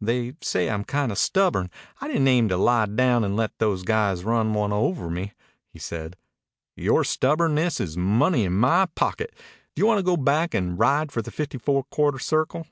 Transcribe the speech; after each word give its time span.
"They 0.00 0.34
say 0.42 0.70
I'm 0.70 0.84
kinda 0.84 1.16
stubborn. 1.16 1.70
I 2.00 2.06
didn't 2.06 2.28
aim 2.28 2.48
to 2.50 2.56
lie 2.56 2.86
down 2.86 3.24
and 3.24 3.34
let 3.34 3.58
those 3.58 3.82
guys 3.82 4.22
run 4.22 4.54
one 4.54 4.72
over 4.72 5.10
me," 5.10 5.32
he 5.66 5.80
said. 5.80 6.16
"Yore 6.76 7.02
stubbornness 7.02 7.80
is 7.80 7.96
money 7.96 8.44
in 8.44 8.52
my 8.52 8.86
pocket. 8.94 9.34
Do 9.74 9.80
you 9.80 9.86
want 9.86 9.98
to 9.98 10.04
go 10.04 10.16
back 10.16 10.54
and 10.54 10.78
ride 10.78 11.10
for 11.10 11.20
the 11.20 11.32
Fifty 11.32 11.58
Four 11.58 11.82
Quarter 11.90 12.20
Circle?" 12.20 12.68